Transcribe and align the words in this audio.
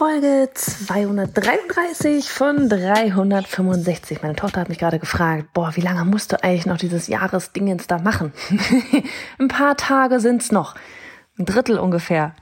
Folge 0.00 0.48
233 0.54 2.30
von 2.30 2.70
365. 2.70 4.22
Meine 4.22 4.34
Tochter 4.34 4.62
hat 4.62 4.70
mich 4.70 4.78
gerade 4.78 4.98
gefragt, 4.98 5.52
boah, 5.52 5.76
wie 5.76 5.82
lange 5.82 6.06
musst 6.06 6.32
du 6.32 6.42
eigentlich 6.42 6.64
noch 6.64 6.78
dieses 6.78 7.06
Jahresdingens 7.06 7.86
da 7.86 7.98
machen? 7.98 8.32
Ein 9.38 9.48
paar 9.48 9.76
Tage 9.76 10.18
sind's 10.18 10.52
noch. 10.52 10.74
Ein 11.38 11.44
Drittel 11.44 11.78
ungefähr 11.78 12.34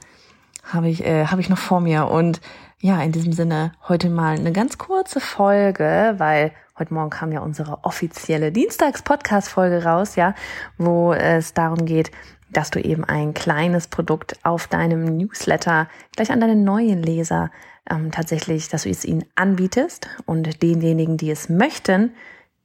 habe 0.71 0.87
ich, 0.87 1.03
äh, 1.05 1.25
habe 1.25 1.41
ich 1.41 1.49
noch 1.49 1.57
vor 1.57 1.81
mir. 1.81 2.07
Und 2.07 2.39
ja, 2.79 3.01
in 3.01 3.11
diesem 3.11 3.33
Sinne 3.33 3.73
heute 3.89 4.09
mal 4.09 4.37
eine 4.37 4.53
ganz 4.53 4.77
kurze 4.77 5.19
Folge, 5.19 6.15
weil 6.15 6.53
heute 6.77 6.93
Morgen 6.93 7.09
kam 7.09 7.33
ja 7.33 7.41
unsere 7.41 7.83
offizielle 7.83 8.53
Dienstags-Podcast-Folge 8.53 9.83
raus, 9.83 10.15
ja, 10.15 10.33
wo 10.77 11.11
es 11.11 11.53
darum 11.53 11.85
geht, 11.85 12.09
dass 12.51 12.71
du 12.71 12.79
eben 12.79 13.03
ein 13.03 13.33
kleines 13.33 13.87
Produkt 13.87 14.39
auf 14.43 14.67
deinem 14.67 15.17
Newsletter 15.17 15.87
gleich 16.15 16.31
an 16.31 16.39
deine 16.39 16.55
neuen 16.55 17.01
Leser 17.01 17.51
ähm, 17.89 18.11
tatsächlich, 18.11 18.69
dass 18.69 18.83
du 18.83 18.89
es 18.89 19.05
ihnen 19.05 19.25
anbietest 19.35 20.07
und 20.25 20.61
denjenigen, 20.61 21.17
die 21.17 21.31
es 21.31 21.49
möchten, 21.49 22.11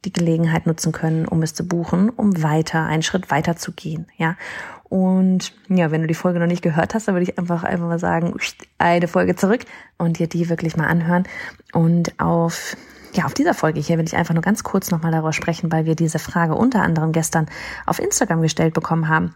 die 0.05 0.13
Gelegenheit 0.13 0.67
nutzen 0.67 0.93
können, 0.93 1.27
um 1.27 1.43
es 1.43 1.55
zu 1.55 1.67
buchen, 1.67 2.11
um 2.11 2.43
weiter, 2.43 2.85
einen 2.85 3.03
Schritt 3.03 3.31
weiter 3.31 3.57
zu 3.57 3.73
gehen, 3.73 4.07
ja. 4.17 4.37
Und 4.85 5.55
ja, 5.69 5.91
wenn 5.91 6.03
du 6.03 6.07
die 6.07 6.15
Folge 6.15 6.39
noch 6.39 6.47
nicht 6.47 6.63
gehört 6.63 6.95
hast, 6.95 7.09
dann 7.09 7.15
würde 7.15 7.25
ich 7.25 7.39
einfach 7.39 7.65
einfach 7.65 7.89
mal 7.89 7.99
sagen, 7.99 8.37
eine 8.79 9.09
Folge 9.09 9.35
zurück 9.35 9.65
und 9.99 10.19
dir 10.19 10.29
die 10.29 10.49
wirklich 10.49 10.77
mal 10.77 10.87
anhören. 10.87 11.25
Und 11.73 12.21
auf 12.21 12.77
ja, 13.13 13.25
auf 13.25 13.35
dieser 13.35 13.55
Folge 13.55 13.81
hier 13.81 13.97
will 13.97 14.07
ich 14.07 14.17
einfach 14.17 14.35
nur 14.35 14.43
ganz 14.43 14.63
kurz 14.63 14.91
nochmal 14.91 15.13
darüber 15.13 15.33
sprechen, 15.33 15.73
weil 15.73 15.85
wir 15.87 15.95
diese 15.95 16.19
Frage 16.19 16.55
unter 16.55 16.83
anderem 16.83 17.13
gestern 17.13 17.47
auf 17.87 17.99
Instagram 17.99 18.43
gestellt 18.43 18.75
bekommen 18.75 19.09
haben 19.09 19.35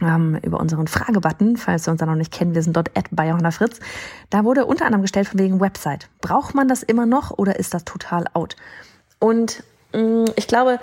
ähm, 0.00 0.38
über 0.42 0.60
unseren 0.60 0.86
Fragebutton, 0.86 1.56
falls 1.56 1.84
Sie 1.84 1.90
uns 1.90 2.00
da 2.00 2.06
noch 2.06 2.16
nicht 2.16 2.32
kennen, 2.32 2.54
wir 2.54 2.62
sind 2.62 2.76
dort 2.76 2.90
at 2.96 3.08
Fritz. 3.54 3.78
Da 4.30 4.44
wurde 4.44 4.66
unter 4.66 4.86
anderem 4.86 5.02
gestellt 5.02 5.28
von 5.28 5.38
wegen 5.38 5.60
Website. 5.60 6.08
Braucht 6.20 6.54
man 6.54 6.68
das 6.68 6.82
immer 6.82 7.06
noch 7.06 7.30
oder 7.30 7.58
ist 7.58 7.74
das 7.74 7.84
total 7.84 8.24
out? 8.34 8.56
Und 9.20 9.62
mh, 9.92 10.00
mm, 10.00 10.24
ich 10.36 10.48
glaube, 10.48 10.80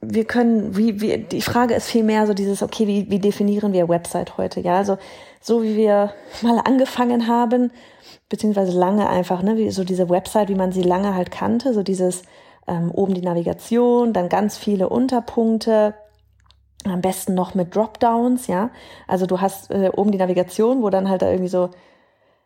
wir 0.00 0.24
können, 0.24 0.76
wie, 0.76 1.00
wie, 1.00 1.18
die 1.18 1.42
Frage 1.42 1.74
ist 1.74 1.88
vielmehr 1.88 2.26
so 2.26 2.34
dieses, 2.34 2.62
okay, 2.62 2.86
wie, 2.86 3.10
wie 3.10 3.18
definieren 3.18 3.72
wir 3.72 3.88
Website 3.88 4.36
heute? 4.36 4.60
Ja, 4.60 4.76
also 4.76 4.98
so 5.40 5.62
wie 5.62 5.76
wir 5.76 6.12
mal 6.42 6.58
angefangen 6.58 7.26
haben, 7.26 7.70
beziehungsweise 8.28 8.78
lange 8.78 9.08
einfach, 9.08 9.42
ne, 9.42 9.56
wie 9.56 9.70
so 9.70 9.84
diese 9.84 10.08
Website, 10.08 10.48
wie 10.48 10.54
man 10.54 10.72
sie 10.72 10.82
lange 10.82 11.14
halt 11.14 11.30
kannte, 11.30 11.72
so 11.72 11.82
dieses 11.82 12.22
ähm, 12.66 12.90
oben 12.90 13.14
die 13.14 13.22
Navigation, 13.22 14.12
dann 14.12 14.28
ganz 14.28 14.58
viele 14.58 14.88
Unterpunkte, 14.88 15.94
am 16.84 17.00
besten 17.00 17.34
noch 17.34 17.54
mit 17.54 17.74
Dropdowns, 17.74 18.46
ja. 18.46 18.70
Also 19.06 19.26
du 19.26 19.40
hast 19.40 19.70
äh, 19.70 19.90
oben 19.94 20.12
die 20.12 20.18
Navigation, 20.18 20.82
wo 20.82 20.90
dann 20.90 21.08
halt 21.08 21.22
da 21.22 21.30
irgendwie 21.30 21.48
so, 21.48 21.70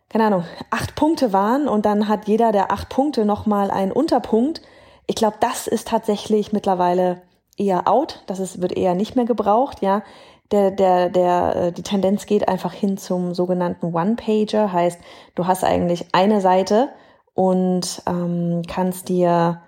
keine 0.08 0.26
Ahnung, 0.26 0.44
acht 0.70 0.94
Punkte 0.94 1.32
waren 1.32 1.68
und 1.68 1.86
dann 1.86 2.08
hat 2.08 2.26
jeder 2.26 2.52
der 2.52 2.72
acht 2.72 2.88
Punkte 2.88 3.24
nochmal 3.24 3.70
einen 3.70 3.92
Unterpunkt. 3.92 4.62
Ich 5.06 5.16
glaube, 5.16 5.36
das 5.40 5.66
ist 5.66 5.88
tatsächlich 5.88 6.52
mittlerweile 6.52 7.22
eher 7.56 7.88
out. 7.88 8.22
Das 8.26 8.40
ist, 8.40 8.62
wird 8.62 8.72
eher 8.72 8.94
nicht 8.94 9.16
mehr 9.16 9.26
gebraucht, 9.26 9.82
ja. 9.82 10.02
Der, 10.50 10.70
der, 10.70 11.08
der, 11.08 11.56
äh, 11.56 11.72
die 11.72 11.82
Tendenz 11.82 12.26
geht 12.26 12.48
einfach 12.48 12.72
hin 12.74 12.98
zum 12.98 13.34
sogenannten 13.34 13.94
One-Pager. 13.94 14.72
Heißt, 14.72 15.00
du 15.34 15.46
hast 15.46 15.64
eigentlich 15.64 16.06
eine 16.12 16.40
Seite 16.42 16.90
und 17.34 18.02
ähm, 18.06 18.62
kannst 18.68 19.08
dir 19.08 19.62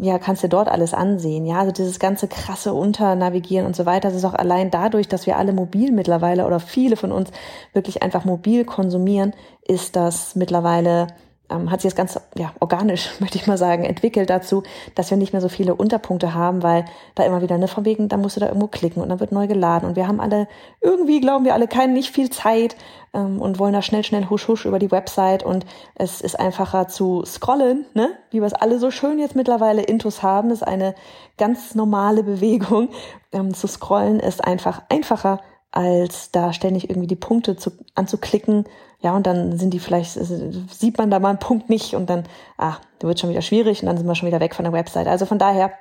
ja, 0.00 0.18
kannst 0.18 0.42
du 0.42 0.48
dort 0.48 0.68
alles 0.68 0.94
ansehen. 0.94 1.46
Ja, 1.46 1.60
also 1.60 1.72
dieses 1.72 1.98
ganze 1.98 2.28
krasse 2.28 2.72
Unternavigieren 2.72 3.66
und 3.66 3.76
so 3.76 3.86
weiter, 3.86 4.08
das 4.08 4.16
ist 4.16 4.24
auch 4.24 4.34
allein 4.34 4.70
dadurch, 4.70 5.08
dass 5.08 5.26
wir 5.26 5.36
alle 5.36 5.52
mobil 5.52 5.92
mittlerweile 5.92 6.46
oder 6.46 6.60
viele 6.60 6.96
von 6.96 7.12
uns 7.12 7.30
wirklich 7.72 8.02
einfach 8.02 8.24
mobil 8.24 8.64
konsumieren, 8.64 9.32
ist 9.66 9.96
das 9.96 10.34
mittlerweile 10.36 11.08
ähm, 11.50 11.70
hat 11.70 11.80
sich 11.80 11.90
das 11.90 11.96
ganz 11.96 12.20
ja, 12.36 12.52
organisch, 12.60 13.10
möchte 13.20 13.38
ich 13.38 13.46
mal 13.46 13.58
sagen, 13.58 13.84
entwickelt 13.84 14.30
dazu, 14.30 14.62
dass 14.94 15.10
wir 15.10 15.16
nicht 15.16 15.32
mehr 15.32 15.42
so 15.42 15.48
viele 15.48 15.74
Unterpunkte 15.74 16.34
haben, 16.34 16.62
weil 16.62 16.84
da 17.14 17.24
immer 17.24 17.42
wieder, 17.42 17.58
ne, 17.58 17.68
von 17.68 17.84
wegen, 17.84 18.08
da 18.08 18.16
musst 18.16 18.36
du 18.36 18.40
da 18.40 18.46
irgendwo 18.46 18.68
klicken 18.68 19.02
und 19.02 19.08
dann 19.08 19.20
wird 19.20 19.32
neu 19.32 19.46
geladen 19.46 19.88
und 19.88 19.96
wir 19.96 20.06
haben 20.06 20.20
alle, 20.20 20.48
irgendwie 20.80 21.20
glauben 21.20 21.44
wir 21.44 21.54
alle, 21.54 21.68
keinen, 21.68 21.92
nicht 21.92 22.10
viel 22.10 22.30
Zeit 22.30 22.76
ähm, 23.12 23.40
und 23.40 23.58
wollen 23.58 23.72
da 23.72 23.82
schnell, 23.82 24.04
schnell 24.04 24.28
husch, 24.30 24.48
husch 24.48 24.64
über 24.64 24.78
die 24.78 24.90
Website 24.90 25.42
und 25.42 25.66
es 25.94 26.20
ist 26.20 26.38
einfacher 26.38 26.88
zu 26.88 27.24
scrollen, 27.26 27.86
ne, 27.94 28.10
wie 28.30 28.40
wir 28.40 28.46
es 28.46 28.54
alle 28.54 28.78
so 28.78 28.90
schön 28.90 29.18
jetzt 29.18 29.36
mittlerweile 29.36 29.82
Intus 29.82 30.22
haben, 30.22 30.50
ist 30.50 30.66
eine 30.66 30.94
ganz 31.36 31.74
normale 31.74 32.22
Bewegung. 32.22 32.88
Ähm, 33.32 33.54
zu 33.54 33.66
scrollen 33.66 34.20
ist 34.20 34.44
einfach 34.44 34.82
einfacher, 34.88 35.40
als 35.72 36.32
da 36.32 36.52
ständig 36.52 36.90
irgendwie 36.90 37.06
die 37.06 37.16
Punkte 37.16 37.56
zu, 37.56 37.70
anzuklicken 37.94 38.64
ja, 39.02 39.16
und 39.16 39.26
dann 39.26 39.58
sind 39.58 39.72
die 39.72 39.78
vielleicht, 39.78 40.18
also 40.18 40.36
sieht 40.70 40.98
man 40.98 41.10
da 41.10 41.18
mal 41.18 41.30
einen 41.30 41.38
Punkt 41.38 41.70
nicht 41.70 41.94
und 41.94 42.10
dann, 42.10 42.24
ah, 42.58 42.76
da 42.98 43.08
wird 43.08 43.18
schon 43.18 43.30
wieder 43.30 43.42
schwierig 43.42 43.80
und 43.82 43.86
dann 43.86 43.96
sind 43.96 44.06
wir 44.06 44.14
schon 44.14 44.28
wieder 44.28 44.40
weg 44.40 44.54
von 44.54 44.64
der 44.64 44.74
Website. 44.74 45.06
Also 45.06 45.24
von 45.24 45.38
daher, 45.38 45.72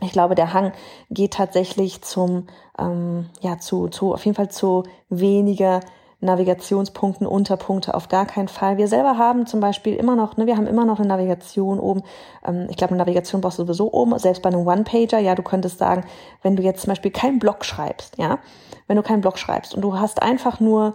ich 0.00 0.12
glaube, 0.12 0.34
der 0.34 0.52
Hang 0.52 0.72
geht 1.10 1.34
tatsächlich 1.34 2.02
zum, 2.02 2.46
ähm, 2.78 3.30
ja, 3.40 3.58
zu, 3.58 3.88
zu, 3.88 4.12
auf 4.12 4.24
jeden 4.24 4.36
Fall 4.36 4.50
zu 4.50 4.84
weniger 5.08 5.80
Navigationspunkten, 6.22 7.26
Unterpunkte 7.26 7.94
auf 7.94 8.08
gar 8.08 8.26
keinen 8.26 8.48
Fall. 8.48 8.78
Wir 8.78 8.86
selber 8.86 9.18
haben 9.18 9.46
zum 9.46 9.60
Beispiel 9.60 9.94
immer 9.94 10.14
noch, 10.14 10.36
ne, 10.36 10.46
wir 10.46 10.56
haben 10.56 10.68
immer 10.68 10.84
noch 10.84 10.98
eine 10.98 11.08
Navigation 11.08 11.80
oben. 11.80 12.02
Ähm, 12.46 12.66
ich 12.70 12.76
glaube, 12.76 12.92
eine 12.92 12.98
Navigation 12.98 13.40
brauchst 13.40 13.58
du 13.58 13.64
sowieso 13.64 13.92
oben, 13.92 14.16
selbst 14.18 14.42
bei 14.42 14.50
einem 14.50 14.66
One-Pager. 14.66 15.18
Ja, 15.18 15.34
du 15.34 15.42
könntest 15.42 15.78
sagen, 15.78 16.04
wenn 16.42 16.54
du 16.56 16.62
jetzt 16.62 16.82
zum 16.82 16.90
Beispiel 16.90 17.10
keinen 17.10 17.38
Blog 17.38 17.64
schreibst, 17.64 18.18
ja, 18.18 18.38
wenn 18.86 18.96
du 18.96 19.02
keinen 19.02 19.20
Blog 19.20 19.38
schreibst 19.38 19.74
und 19.74 19.82
du 19.82 19.98
hast 19.98 20.22
einfach 20.22 20.60
nur 20.60 20.94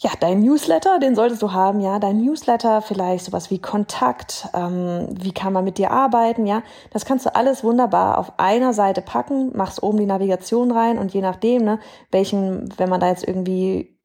ja, 0.00 0.10
dein 0.20 0.42
Newsletter, 0.42 1.00
den 1.00 1.16
solltest 1.16 1.42
du 1.42 1.52
haben, 1.52 1.80
ja, 1.80 1.98
dein 1.98 2.20
Newsletter, 2.22 2.82
vielleicht 2.82 3.24
sowas 3.24 3.50
wie 3.50 3.58
Kontakt, 3.58 4.48
ähm, 4.54 5.08
wie 5.10 5.32
kann 5.32 5.52
man 5.52 5.64
mit 5.64 5.76
dir 5.76 5.90
arbeiten, 5.90 6.46
ja, 6.46 6.62
das 6.92 7.04
kannst 7.04 7.26
du 7.26 7.34
alles 7.34 7.64
wunderbar 7.64 8.18
auf 8.18 8.38
einer 8.38 8.72
Seite 8.72 9.02
packen, 9.02 9.56
machst 9.56 9.82
oben 9.82 9.98
die 9.98 10.06
Navigation 10.06 10.70
rein 10.70 10.98
und 10.98 11.12
je 11.12 11.20
nachdem, 11.20 11.64
ne, 11.64 11.80
welchen, 12.12 12.72
wenn 12.78 12.88
man 12.88 13.00
da 13.00 13.08
jetzt 13.08 13.26
irgendwie, 13.26 13.98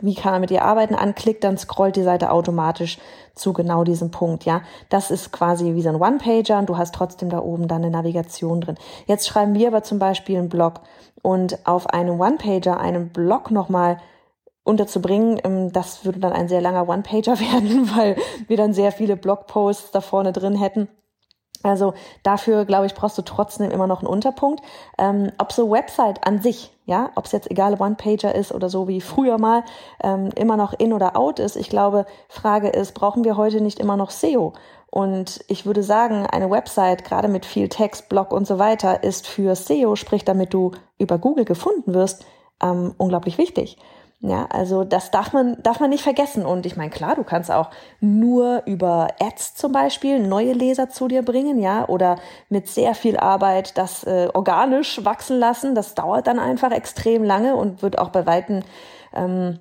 wie 0.00 0.16
kann 0.16 0.32
man 0.32 0.40
mit 0.40 0.50
dir 0.50 0.64
arbeiten, 0.64 0.96
anklickt, 0.96 1.44
dann 1.44 1.56
scrollt 1.56 1.94
die 1.94 2.02
Seite 2.02 2.32
automatisch 2.32 2.98
zu 3.36 3.52
genau 3.52 3.84
diesem 3.84 4.10
Punkt, 4.10 4.44
ja. 4.44 4.62
Das 4.88 5.12
ist 5.12 5.30
quasi 5.30 5.76
wie 5.76 5.82
so 5.82 5.88
ein 5.88 6.02
One-Pager 6.02 6.58
und 6.58 6.68
du 6.68 6.76
hast 6.76 6.96
trotzdem 6.96 7.30
da 7.30 7.38
oben 7.38 7.68
dann 7.68 7.84
eine 7.84 7.92
Navigation 7.92 8.60
drin. 8.60 8.76
Jetzt 9.06 9.28
schreiben 9.28 9.54
wir 9.54 9.68
aber 9.68 9.84
zum 9.84 10.00
Beispiel 10.00 10.36
einen 10.36 10.48
Blog 10.48 10.80
und 11.22 11.64
auf 11.64 11.88
einem 11.90 12.20
One-Pager 12.20 12.80
einen 12.80 13.10
Blog 13.10 13.52
nochmal 13.52 13.98
unterzubringen. 14.66 15.40
Ähm, 15.44 15.72
das 15.72 16.04
würde 16.04 16.20
dann 16.20 16.32
ein 16.32 16.48
sehr 16.48 16.60
langer 16.60 16.88
One-Pager 16.88 17.38
werden, 17.40 17.96
weil 17.96 18.16
wir 18.48 18.56
dann 18.56 18.72
sehr 18.72 18.92
viele 18.92 19.16
Blogposts 19.16 19.90
da 19.90 20.00
vorne 20.00 20.32
drin 20.32 20.56
hätten. 20.56 20.88
Also 21.62 21.94
dafür, 22.22 22.64
glaube 22.64 22.86
ich, 22.86 22.94
brauchst 22.94 23.18
du 23.18 23.22
trotzdem 23.22 23.70
immer 23.70 23.86
noch 23.86 24.00
einen 24.00 24.08
Unterpunkt. 24.08 24.62
Ähm, 24.98 25.32
ob 25.38 25.52
so 25.52 25.70
Website 25.70 26.26
an 26.26 26.40
sich, 26.40 26.70
ja, 26.84 27.10
ob 27.16 27.24
es 27.24 27.32
jetzt 27.32 27.50
egal 27.50 27.80
One-Pager 27.80 28.34
ist 28.34 28.52
oder 28.52 28.68
so 28.68 28.88
wie 28.88 29.00
früher 29.00 29.38
mal, 29.38 29.64
ähm, 30.02 30.30
immer 30.36 30.56
noch 30.56 30.74
in 30.74 30.92
oder 30.92 31.16
out 31.16 31.38
ist. 31.38 31.56
Ich 31.56 31.68
glaube, 31.68 32.06
Frage 32.28 32.68
ist, 32.68 32.94
brauchen 32.94 33.24
wir 33.24 33.36
heute 33.36 33.60
nicht 33.60 33.80
immer 33.80 33.96
noch 33.96 34.10
SEO? 34.10 34.52
Und 34.90 35.44
ich 35.48 35.66
würde 35.66 35.82
sagen, 35.82 36.26
eine 36.26 36.50
Website, 36.50 37.04
gerade 37.04 37.28
mit 37.28 37.44
viel 37.44 37.68
Text, 37.68 38.08
Blog 38.08 38.32
und 38.32 38.46
so 38.46 38.58
weiter, 38.58 39.02
ist 39.02 39.26
für 39.26 39.54
SEO, 39.56 39.96
sprich 39.96 40.24
damit 40.24 40.54
du 40.54 40.70
über 40.98 41.18
Google 41.18 41.44
gefunden 41.44 41.92
wirst, 41.92 42.24
ähm, 42.62 42.94
unglaublich 42.96 43.38
wichtig. 43.38 43.78
Ja, 44.26 44.46
also 44.50 44.82
das 44.82 45.12
darf 45.12 45.32
man, 45.32 45.56
darf 45.62 45.78
man 45.78 45.90
nicht 45.90 46.02
vergessen. 46.02 46.44
Und 46.44 46.66
ich 46.66 46.76
meine, 46.76 46.90
klar, 46.90 47.14
du 47.14 47.22
kannst 47.22 47.48
auch 47.48 47.70
nur 48.00 48.62
über 48.66 49.06
Ads 49.20 49.54
zum 49.54 49.70
Beispiel 49.70 50.18
neue 50.18 50.52
Leser 50.52 50.88
zu 50.88 51.06
dir 51.06 51.22
bringen, 51.22 51.60
ja, 51.60 51.86
oder 51.88 52.16
mit 52.48 52.66
sehr 52.66 52.96
viel 52.96 53.16
Arbeit 53.16 53.78
das 53.78 54.02
äh, 54.02 54.28
organisch 54.34 55.04
wachsen 55.04 55.38
lassen. 55.38 55.76
Das 55.76 55.94
dauert 55.94 56.26
dann 56.26 56.40
einfach 56.40 56.72
extrem 56.72 57.22
lange 57.22 57.54
und 57.54 57.82
wird 57.82 57.98
auch 58.00 58.08
bei 58.08 58.26
Weitem 58.26 58.64
ähm, 59.14 59.60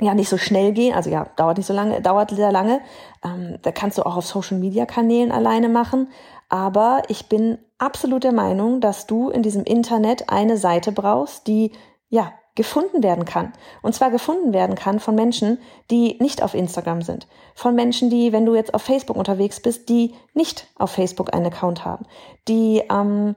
ja 0.00 0.14
nicht 0.14 0.28
so 0.28 0.38
schnell 0.38 0.70
gehen, 0.72 0.94
also 0.94 1.10
ja, 1.10 1.26
dauert 1.34 1.56
nicht 1.56 1.66
so 1.66 1.74
lange, 1.74 2.00
dauert 2.00 2.30
sehr 2.30 2.52
lange. 2.52 2.80
Ähm, 3.24 3.58
da 3.62 3.72
kannst 3.72 3.98
du 3.98 4.06
auch 4.06 4.16
auf 4.16 4.26
Social 4.26 4.58
Media 4.58 4.86
Kanälen 4.86 5.32
alleine 5.32 5.68
machen. 5.68 6.10
Aber 6.48 7.02
ich 7.08 7.28
bin 7.28 7.58
absolut 7.78 8.22
der 8.22 8.32
Meinung, 8.32 8.80
dass 8.80 9.08
du 9.08 9.30
in 9.30 9.42
diesem 9.42 9.64
Internet 9.64 10.28
eine 10.28 10.58
Seite 10.58 10.92
brauchst, 10.92 11.48
die 11.48 11.72
ja 12.08 12.32
gefunden 12.60 13.02
werden 13.02 13.24
kann. 13.24 13.54
Und 13.80 13.94
zwar 13.94 14.10
gefunden 14.10 14.52
werden 14.52 14.74
kann 14.74 15.00
von 15.00 15.14
Menschen, 15.14 15.56
die 15.90 16.18
nicht 16.20 16.42
auf 16.42 16.52
Instagram 16.52 17.00
sind. 17.00 17.26
Von 17.54 17.74
Menschen, 17.74 18.10
die, 18.10 18.34
wenn 18.34 18.44
du 18.44 18.54
jetzt 18.54 18.74
auf 18.74 18.82
Facebook 18.82 19.16
unterwegs 19.16 19.60
bist, 19.60 19.88
die 19.88 20.14
nicht 20.34 20.66
auf 20.74 20.90
Facebook 20.90 21.32
einen 21.32 21.46
Account 21.46 21.86
haben. 21.86 22.04
Die 22.48 22.82
ähm, 22.90 23.34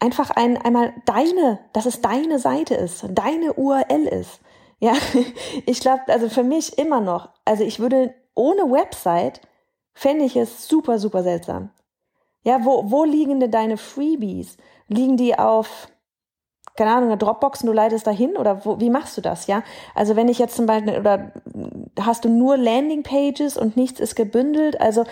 einfach 0.00 0.30
ein, 0.30 0.56
einmal 0.56 0.92
deine, 1.06 1.60
dass 1.72 1.86
es 1.86 2.00
deine 2.00 2.40
Seite 2.40 2.74
ist, 2.74 3.06
deine 3.12 3.52
URL 3.52 4.08
ist. 4.08 4.40
Ja, 4.80 4.94
ich 5.66 5.78
glaube, 5.78 6.02
also 6.08 6.28
für 6.28 6.42
mich 6.42 6.78
immer 6.78 7.00
noch, 7.00 7.28
also 7.44 7.62
ich 7.62 7.78
würde 7.78 8.12
ohne 8.34 8.62
Website, 8.62 9.40
fände 9.94 10.24
ich 10.24 10.34
es 10.34 10.66
super, 10.66 10.98
super 10.98 11.22
seltsam. 11.22 11.70
Ja, 12.42 12.64
wo, 12.64 12.90
wo 12.90 13.04
liegen 13.04 13.38
denn 13.38 13.52
deine 13.52 13.76
Freebies? 13.76 14.56
Liegen 14.88 15.16
die 15.16 15.38
auf, 15.38 15.86
keine 16.78 16.92
Ahnung, 16.92 17.10
eine 17.10 17.18
Dropbox 17.18 17.62
und 17.62 17.66
du 17.66 17.72
leitest 17.72 18.06
dahin 18.06 18.36
oder 18.36 18.64
wo, 18.64 18.78
wie 18.78 18.88
machst 18.88 19.16
du 19.16 19.20
das, 19.20 19.48
ja? 19.48 19.64
Also 19.96 20.14
wenn 20.14 20.28
ich 20.28 20.38
jetzt 20.38 20.56
zum 20.56 20.66
Beispiel, 20.66 20.96
oder 20.96 21.32
hast 22.00 22.24
du 22.24 22.28
nur 22.28 22.56
Landingpages 22.56 23.58
und 23.58 23.76
nichts 23.76 23.98
ist 23.98 24.14
gebündelt, 24.14 24.80
also 24.80 25.04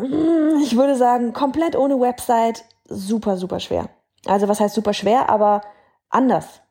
ich 0.00 0.74
würde 0.74 0.96
sagen, 0.96 1.34
komplett 1.34 1.76
ohne 1.76 2.00
Website, 2.00 2.64
super, 2.88 3.36
super 3.36 3.60
schwer. 3.60 3.90
Also 4.24 4.48
was 4.48 4.58
heißt 4.58 4.74
super 4.74 4.94
schwer, 4.94 5.28
aber 5.28 5.60
anders. 6.08 6.62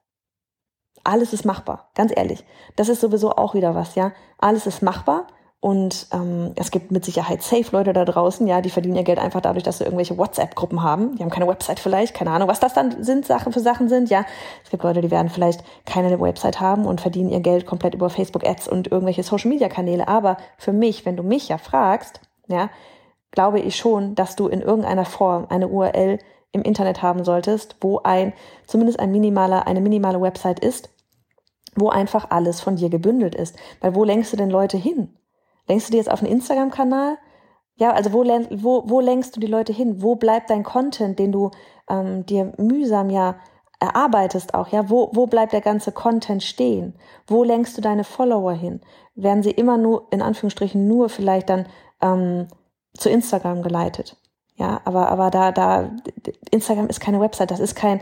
Alles 1.04 1.31
ist 1.31 1.46
machbar, 1.46 1.92
ganz 1.94 2.12
ehrlich. 2.16 2.44
Das 2.75 2.90
ist 2.90 3.02
sowieso 3.02 3.31
auch 3.31 3.54
wieder 3.54 3.75
was, 3.75 3.94
ja. 3.94 4.12
Alles 4.40 4.66
ist 4.66 4.81
machbar 4.81 5.28
und 5.62 6.08
ähm, 6.12 6.54
es 6.56 6.72
gibt 6.72 6.90
mit 6.90 7.06
Sicherheit 7.06 7.44
Safe-Leute 7.44 7.94
da 7.94 8.04
draußen, 8.04 8.48
ja, 8.48 8.62
die 8.62 8.72
verdienen 8.72 8.96
ihr 8.96 9.04
Geld 9.04 9.19
einfach 9.19 9.42
dadurch, 9.42 9.63
dass 9.63 9.78
sie 9.78 9.84
irgendwelche 9.84 10.18
WhatsApp-Gruppen 10.18 10.81
haben. 10.81 11.16
Die 11.16 11.22
haben 11.22 11.30
keine 11.30 11.48
Website 11.48 11.80
vielleicht, 11.80 12.16
keine 12.16 12.31
Ahnung, 12.31 12.48
was 12.48 12.60
das 12.60 12.74
dann 12.74 13.04
sind, 13.04 13.28
Sachen 13.28 13.54
für 13.54 13.60
Sachen 13.60 13.88
sind, 13.88 14.10
ja. 14.10 14.25
Es 14.63 14.72
gibt 14.72 14.81
Leute, 14.81 15.02
die 15.02 15.12
werden 15.12 15.30
vielleicht 15.30 15.63
keine 15.86 16.19
Website 16.19 16.60
haben 16.60 16.88
und 16.88 17.00
verdienen 17.00 17.30
ihr 17.30 17.42
Geld 17.42 17.68
komplett 17.68 17.94
über 17.94 18.10
Facebook-Ads 18.10 18.69
und 18.69 18.92
irgendwelche 18.92 19.22
Social-Media-Kanäle. 19.22 20.08
Aber 20.08 20.38
für 20.58 20.74
mich, 20.74 21.06
wenn 21.06 21.16
du 21.16 21.22
mich 21.22 21.50
ja 21.50 21.60
fragst, 21.60 22.22
ja, 22.48 22.72
glaube 23.30 23.60
ich 23.60 23.75
schon, 23.75 24.16
dass 24.16 24.36
du 24.36 24.48
in 24.48 24.62
irgendeiner 24.62 25.06
Form 25.06 25.46
eine 25.48 25.68
URL 25.68 26.18
im 26.54 26.63
Internet 26.63 27.04
haben 27.04 27.24
solltest, 27.24 27.75
wo 27.81 28.00
ein, 28.00 28.34
zumindest 28.66 29.00
ein 29.00 29.12
minimaler, 29.12 29.68
eine 29.68 29.81
minimale 29.81 30.19
Website 30.19 30.60
ist, 30.60 30.90
wo 31.75 31.90
einfach 31.90 32.31
alles 32.31 32.62
von 32.62 32.78
dir 32.78 32.90
gebündelt 32.90 33.36
ist. 33.36 33.56
Weil 33.80 33.94
wo 33.94 34.04
lenkst 34.04 34.34
du 34.34 34.38
denn 34.38 34.50
Leute 34.50 34.78
hin? 34.78 35.16
Lenkst 35.68 35.88
du 35.88 35.92
die 35.92 35.98
jetzt 35.98 36.12
auf 36.12 36.22
einen 36.22 36.31
Instagram-Kanal? 36.31 37.18
Ja, 37.75 37.92
also 37.92 38.13
wo, 38.13 38.24
wo, 38.24 38.84
wo 38.90 39.00
lenkst 39.00 39.36
du 39.36 39.40
die 39.40 39.48
Leute 39.48 39.74
hin? 39.74 40.02
Wo 40.02 40.16
bleibt 40.16 40.50
dein 40.50 40.63
Content, 40.63 41.18
den 41.18 41.31
du 41.31 41.52
ähm, 41.90 42.25
dir 42.25 42.54
mühsam 42.58 43.10
ja 43.10 43.36
erarbeitest 43.80 44.54
auch, 44.54 44.68
ja? 44.68 44.90
Wo, 44.90 45.10
wo 45.13 45.25
bleibt 45.25 45.54
der 45.54 45.62
ganze 45.62 45.92
Content 45.92 46.44
stehen? 46.44 46.94
Wo 47.25 47.44
lenkst 47.44 47.78
du 47.78 47.81
deine 47.81 48.04
Follower 48.04 48.54
hin? 48.54 48.81
Werden 49.16 49.42
sie 49.42 49.52
immer 49.52 49.78
nur, 49.78 50.08
in 50.12 50.22
Anführungsstrichen, 50.22 50.88
nur 50.88 51.10
vielleicht 51.10 51.50
dann 51.50 51.66
ähm, 52.02 52.48
zu 52.94 53.10
Instagram 53.10 53.63
geleitet. 53.63 54.18
Ja, 54.56 54.81
aber, 54.86 55.10
aber 55.10 55.31
da, 55.31 55.52
da, 55.52 55.90
Instagram 56.52 56.88
ist 56.88 57.00
keine 57.00 57.19
Website, 57.19 57.50
das 57.50 57.60
ist 57.60 57.75
kein, 57.75 58.00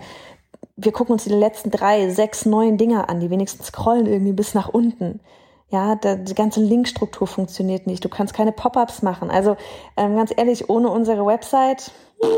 wir 0.76 0.92
gucken 0.92 1.14
uns 1.14 1.24
die 1.24 1.30
letzten 1.30 1.72
drei, 1.72 2.10
sechs, 2.10 2.46
neun 2.46 2.78
Dinge 2.78 3.08
an, 3.08 3.22
die 3.22 3.30
wenigstens 3.30 3.68
scrollen 3.68 4.06
irgendwie 4.06 4.34
bis 4.34 4.54
nach 4.54 4.68
unten. 4.68 5.22
Ja, 5.70 5.96
da, 5.96 6.16
die 6.16 6.34
ganze 6.34 6.62
Linkstruktur 6.62 7.28
funktioniert 7.28 7.86
nicht. 7.86 8.04
Du 8.04 8.10
kannst 8.10 8.34
keine 8.34 8.52
Pop-ups 8.52 9.04
machen. 9.04 9.30
Also 9.30 9.56
ähm, 9.98 10.16
ganz 10.16 10.34
ehrlich, 10.36 10.70
ohne 10.70 10.90
unsere 10.90 11.26
Website, 11.26 11.92
hm, 12.22 12.32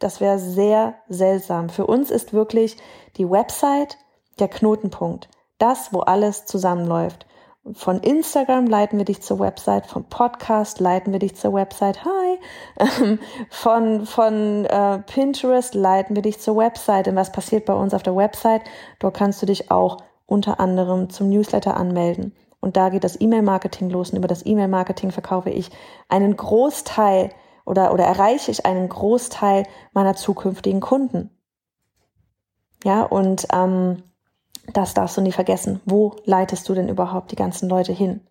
das 0.00 0.20
wäre 0.20 0.38
sehr 0.38 0.96
seltsam. 1.08 1.68
Für 1.68 1.86
uns 1.86 2.10
ist 2.10 2.32
wirklich 2.32 2.76
die 3.16 3.30
Website 3.30 3.98
der 4.40 4.48
Knotenpunkt. 4.48 5.28
Das, 5.58 5.92
wo 5.92 6.00
alles 6.00 6.44
zusammenläuft. 6.46 7.26
Von 7.72 8.00
Instagram 8.00 8.66
leiten 8.66 8.98
wir 8.98 9.06
dich 9.06 9.22
zur 9.22 9.38
Website, 9.38 9.86
vom 9.86 10.04
Podcast 10.04 10.80
leiten 10.80 11.14
wir 11.14 11.18
dich 11.18 11.34
zur 11.34 11.54
Website. 11.54 12.04
Hi. 12.04 12.38
Ähm, 12.78 13.18
von 13.48 14.04
von 14.04 14.66
äh, 14.66 14.98
Pinterest 14.98 15.74
leiten 15.74 16.14
wir 16.14 16.22
dich 16.22 16.40
zur 16.40 16.56
Website. 16.56 17.08
Und 17.08 17.16
was 17.16 17.32
passiert 17.32 17.64
bei 17.64 17.72
uns 17.72 17.94
auf 17.94 18.02
der 18.02 18.16
Website? 18.16 18.62
Dort 18.98 19.16
kannst 19.16 19.40
du 19.40 19.46
dich 19.46 19.70
auch 19.70 19.98
unter 20.26 20.60
anderem 20.60 21.10
zum 21.10 21.28
Newsletter 21.28 21.76
anmelden. 21.76 22.34
Und 22.60 22.76
da 22.76 22.88
geht 22.88 23.04
das 23.04 23.20
E-Mail-Marketing 23.20 23.90
los. 23.90 24.10
Und 24.10 24.16
über 24.16 24.28
das 24.28 24.46
E-Mail-Marketing 24.46 25.10
verkaufe 25.10 25.50
ich 25.50 25.70
einen 26.08 26.36
Großteil 26.36 27.30
oder, 27.66 27.92
oder 27.92 28.04
erreiche 28.04 28.50
ich 28.50 28.64
einen 28.64 28.88
Großteil 28.88 29.66
meiner 29.92 30.14
zukünftigen 30.14 30.80
Kunden. 30.80 31.30
Ja, 32.84 33.02
und 33.02 33.46
ähm, 33.52 34.02
das 34.72 34.94
darfst 34.94 35.16
du 35.16 35.20
nie 35.20 35.32
vergessen. 35.32 35.80
Wo 35.84 36.16
leitest 36.24 36.68
du 36.68 36.74
denn 36.74 36.88
überhaupt 36.88 37.32
die 37.32 37.36
ganzen 37.36 37.68
Leute 37.68 37.92
hin? 37.92 38.26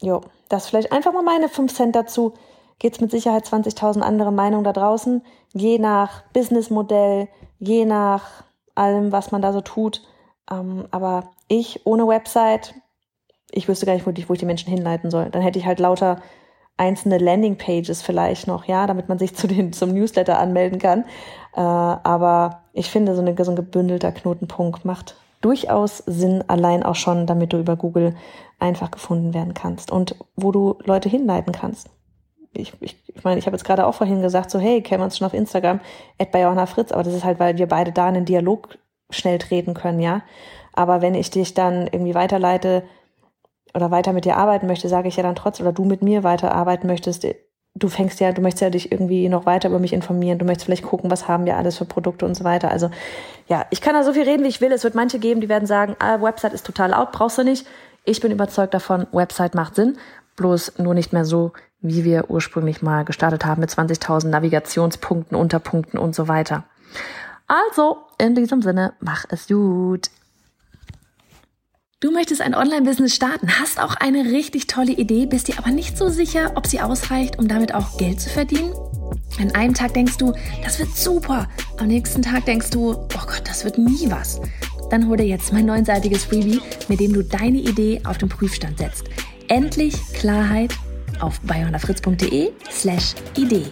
Jo, 0.00 0.20
das 0.48 0.68
vielleicht 0.68 0.92
einfach 0.92 1.12
mal 1.12 1.22
meine 1.22 1.48
5 1.48 1.74
Cent 1.74 1.96
dazu. 1.96 2.34
Geht's 2.78 3.00
mit 3.00 3.10
Sicherheit 3.10 3.44
20.000 3.44 4.00
andere 4.00 4.32
Meinungen 4.32 4.64
da 4.64 4.72
draußen. 4.72 5.22
Je 5.52 5.78
nach 5.78 6.22
Businessmodell, 6.32 7.28
je 7.58 7.84
nach 7.84 8.44
allem, 8.78 9.12
was 9.12 9.32
man 9.32 9.42
da 9.42 9.52
so 9.52 9.60
tut. 9.60 10.02
Ähm, 10.50 10.86
aber 10.90 11.30
ich 11.48 11.84
ohne 11.84 12.06
Website, 12.06 12.74
ich 13.50 13.68
wüsste 13.68 13.86
gar 13.86 13.94
nicht, 13.94 14.06
wo 14.06 14.10
ich, 14.10 14.28
wo 14.28 14.32
ich 14.32 14.38
die 14.38 14.46
Menschen 14.46 14.70
hinleiten 14.70 15.10
soll. 15.10 15.30
Dann 15.30 15.42
hätte 15.42 15.58
ich 15.58 15.66
halt 15.66 15.80
lauter 15.80 16.20
einzelne 16.76 17.18
Landingpages 17.18 18.02
vielleicht 18.02 18.46
noch, 18.46 18.64
ja, 18.64 18.86
damit 18.86 19.08
man 19.08 19.18
sich 19.18 19.34
zu 19.36 19.46
den, 19.46 19.72
zum 19.72 19.92
Newsletter 19.92 20.38
anmelden 20.38 20.78
kann. 20.78 21.04
Äh, 21.54 21.60
aber 21.60 22.62
ich 22.72 22.90
finde, 22.90 23.14
so, 23.14 23.20
eine, 23.20 23.34
so 23.44 23.50
ein 23.50 23.56
gebündelter 23.56 24.12
Knotenpunkt 24.12 24.84
macht 24.84 25.16
durchaus 25.40 25.98
Sinn, 25.98 26.42
allein 26.48 26.82
auch 26.82 26.96
schon, 26.96 27.26
damit 27.26 27.52
du 27.52 27.58
über 27.58 27.76
Google 27.76 28.14
einfach 28.58 28.90
gefunden 28.90 29.34
werden 29.34 29.54
kannst 29.54 29.92
und 29.92 30.16
wo 30.34 30.50
du 30.50 30.78
Leute 30.84 31.08
hinleiten 31.08 31.52
kannst. 31.52 31.90
Ich, 32.58 32.72
ich, 32.80 32.96
ich 33.06 33.24
meine, 33.24 33.38
ich 33.38 33.46
habe 33.46 33.56
jetzt 33.56 33.64
gerade 33.64 33.86
auch 33.86 33.94
vorhin 33.94 34.22
gesagt, 34.22 34.50
so 34.50 34.58
hey, 34.58 34.82
kennen 34.82 35.00
wir 35.00 35.04
uns 35.04 35.18
schon 35.18 35.26
auf 35.26 35.34
Instagram, 35.34 35.80
at 36.18 36.32
bei 36.32 36.42
Johanna 36.42 36.66
Fritz, 36.66 36.92
aber 36.92 37.02
das 37.02 37.14
ist 37.14 37.24
halt, 37.24 37.38
weil 37.38 37.58
wir 37.58 37.66
beide 37.66 37.92
da 37.92 38.08
in 38.08 38.14
den 38.14 38.24
Dialog 38.24 38.78
schnell 39.10 39.38
treten 39.38 39.74
können, 39.74 40.00
ja. 40.00 40.22
Aber 40.72 41.00
wenn 41.02 41.14
ich 41.14 41.30
dich 41.30 41.54
dann 41.54 41.86
irgendwie 41.86 42.14
weiterleite 42.14 42.84
oder 43.74 43.90
weiter 43.90 44.12
mit 44.12 44.24
dir 44.24 44.36
arbeiten 44.36 44.66
möchte, 44.66 44.88
sage 44.88 45.08
ich 45.08 45.16
ja 45.16 45.22
dann 45.22 45.34
trotzdem, 45.34 45.66
oder 45.66 45.72
du 45.72 45.84
mit 45.84 46.02
mir 46.02 46.24
weiterarbeiten 46.24 46.86
möchtest, 46.86 47.26
du 47.74 47.88
fängst 47.88 48.20
ja, 48.20 48.32
du 48.32 48.42
möchtest 48.42 48.62
ja 48.62 48.70
dich 48.70 48.92
irgendwie 48.92 49.28
noch 49.28 49.46
weiter 49.46 49.68
über 49.68 49.78
mich 49.78 49.92
informieren, 49.92 50.38
du 50.38 50.44
möchtest 50.44 50.66
vielleicht 50.66 50.84
gucken, 50.84 51.10
was 51.10 51.28
haben 51.28 51.46
wir 51.46 51.56
alles 51.56 51.78
für 51.78 51.84
Produkte 51.84 52.26
und 52.26 52.34
so 52.34 52.44
weiter. 52.44 52.70
Also 52.70 52.90
ja, 53.48 53.66
ich 53.70 53.80
kann 53.80 53.94
da 53.94 54.02
so 54.02 54.12
viel 54.12 54.24
reden, 54.24 54.44
wie 54.44 54.48
ich 54.48 54.60
will. 54.60 54.72
Es 54.72 54.84
wird 54.84 54.94
manche 54.94 55.18
geben, 55.18 55.40
die 55.40 55.48
werden 55.48 55.66
sagen, 55.66 55.96
ah, 55.98 56.20
Website 56.20 56.52
ist 56.52 56.66
total 56.66 56.94
out, 56.94 57.12
brauchst 57.12 57.38
du 57.38 57.44
nicht. 57.44 57.66
Ich 58.04 58.20
bin 58.20 58.32
überzeugt 58.32 58.74
davon, 58.74 59.06
Website 59.12 59.54
macht 59.54 59.74
Sinn, 59.74 59.98
bloß 60.36 60.78
nur 60.78 60.94
nicht 60.94 61.12
mehr 61.12 61.24
so, 61.24 61.52
wie 61.80 62.04
wir 62.04 62.30
ursprünglich 62.30 62.82
mal 62.82 63.04
gestartet 63.04 63.44
haben 63.44 63.60
mit 63.60 63.70
20.000 63.70 64.28
Navigationspunkten, 64.28 65.36
Unterpunkten 65.36 65.98
und 65.98 66.14
so 66.14 66.28
weiter. 66.28 66.64
Also, 67.46 67.98
in 68.18 68.34
diesem 68.34 68.62
Sinne, 68.62 68.94
mach 69.00 69.24
es 69.28 69.46
gut. 69.46 70.10
Du 72.00 72.12
möchtest 72.12 72.42
ein 72.42 72.54
Online-Business 72.54 73.14
starten, 73.14 73.48
hast 73.58 73.80
auch 73.80 73.96
eine 73.96 74.24
richtig 74.26 74.68
tolle 74.68 74.92
Idee, 74.92 75.26
bist 75.26 75.48
dir 75.48 75.58
aber 75.58 75.70
nicht 75.70 75.98
so 75.98 76.08
sicher, 76.08 76.52
ob 76.54 76.66
sie 76.66 76.80
ausreicht, 76.80 77.38
um 77.38 77.48
damit 77.48 77.74
auch 77.74 77.96
Geld 77.96 78.20
zu 78.20 78.28
verdienen? 78.30 78.72
An 79.40 79.52
einem 79.54 79.74
Tag 79.74 79.94
denkst 79.94 80.16
du, 80.16 80.32
das 80.62 80.78
wird 80.78 80.94
super. 80.96 81.48
Am 81.78 81.88
nächsten 81.88 82.22
Tag 82.22 82.44
denkst 82.44 82.70
du, 82.70 82.92
oh 82.92 83.08
Gott, 83.08 83.42
das 83.44 83.64
wird 83.64 83.78
nie 83.78 84.10
was. 84.10 84.40
Dann 84.90 85.08
hol 85.08 85.16
dir 85.16 85.26
jetzt 85.26 85.52
mein 85.52 85.66
neunseitiges 85.66 86.24
Freebie, 86.26 86.60
mit 86.88 87.00
dem 87.00 87.12
du 87.12 87.22
deine 87.22 87.58
Idee 87.58 88.00
auf 88.04 88.18
den 88.18 88.28
Prüfstand 88.28 88.78
setzt. 88.78 89.04
Endlich 89.48 89.94
Klarheit 90.12 90.72
auf 91.20 91.40
bayonafritz.de 91.42 92.52
slash 92.70 93.14
Idee. 93.36 93.66